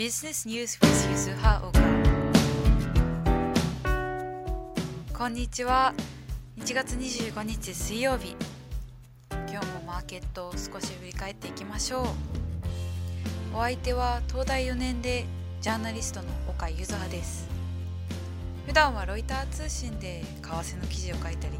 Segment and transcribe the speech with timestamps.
[0.00, 1.80] Business News with ゆずはおか
[5.12, 5.92] こんにちは
[6.56, 8.34] 1月25日水曜日。
[9.30, 12.06] 今日もマーケットを少し振り返っていきましょう。
[13.54, 15.26] お相手は東大4年で
[15.60, 17.46] ジャーナリストの岡ゆずはです。
[18.64, 21.58] 普段はロイター通信で為替の記事を書いたり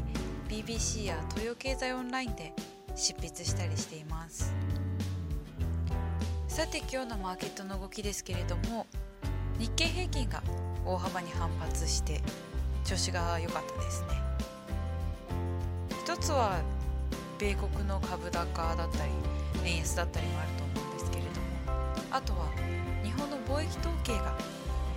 [0.49, 2.53] BBC や東洋経済オンラインで
[2.95, 4.51] 執筆したりしています。
[6.51, 8.85] さて今日のマーケットの動きですけれども
[9.57, 10.43] 日経平均が
[10.85, 12.19] 大幅に反発して
[12.83, 14.07] 調子が良かったですね。
[16.03, 16.59] 一つは
[17.39, 19.11] 米国の株高だったり
[19.63, 21.37] 円安だったりもあると思うんですけれども
[22.11, 22.49] あとは
[23.01, 24.37] 日本の貿易統計が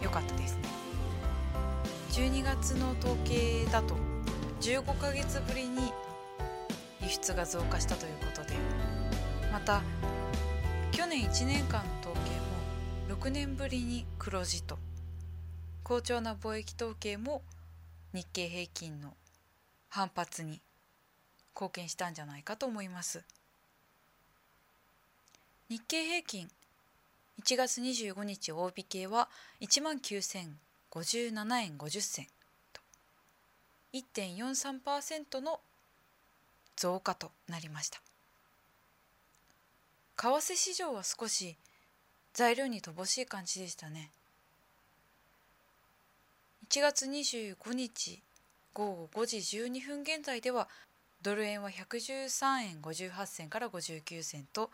[0.03, 0.63] 良かったですね。
[2.11, 3.95] 12月の統計だと
[4.61, 5.93] 15ヶ月ぶりに
[7.01, 8.57] 輸出が増加したということで
[9.53, 9.83] また
[10.95, 14.79] 去年1年間の統計も6年ぶりに黒字と。
[15.83, 17.43] 好調な貿易統計も
[18.13, 19.13] 日経平均の
[19.89, 20.61] 反発に
[21.53, 23.25] 貢献したんじゃないかと思います。
[25.69, 26.49] 日経平均
[27.43, 29.29] 1月25日大引けは
[29.61, 32.27] 1万9057円50銭
[32.73, 32.81] と。
[33.95, 35.59] 1.43%の
[36.77, 38.01] 増加となりました。
[40.17, 41.57] 為替市場は少し
[42.33, 44.11] 材料に乏しい感じでしたね。
[46.69, 48.23] 1月25日
[48.73, 50.69] 午後5時12分現在では
[51.23, 54.71] ドル円は113円58銭から59銭と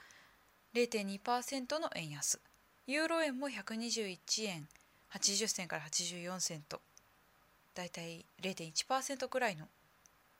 [0.75, 2.41] 0.2%の円安。
[2.87, 4.69] ユーロ円も121円
[5.13, 6.81] 80銭から84銭と
[7.75, 9.67] だいたい0.1%くらいの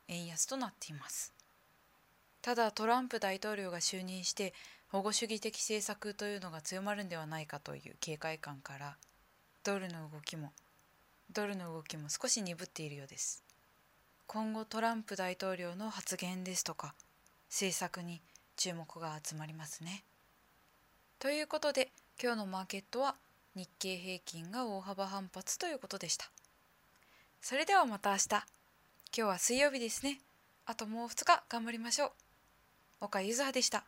[0.09, 1.33] 円安となっています。
[2.43, 4.55] ただトランプ大統領が就任して
[4.91, 8.97] 保護主義的政策というのが強まるんではないかという警戒感から
[9.63, 10.53] ドルの動きも
[11.33, 13.45] ドルの動きも少し鈍っているようです。
[14.27, 16.95] 今後トランプ大統領の発言ですとか
[17.49, 18.21] 政策に
[18.57, 20.03] 注目が集まりますね。
[21.21, 21.91] ということで
[22.21, 23.15] 今日のマーケットは
[23.55, 26.31] 日経平均が大幅反発ということでした。
[27.41, 28.29] それではまた明日。
[28.29, 28.45] 今
[29.13, 30.21] 日は水曜日ですね。
[30.67, 32.11] あともう2日頑張りましょう。
[33.03, 33.85] 岡ゆずはでした。